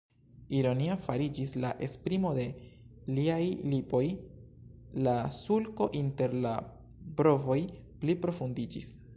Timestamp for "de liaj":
2.37-3.37